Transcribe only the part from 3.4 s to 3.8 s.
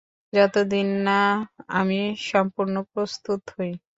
হই।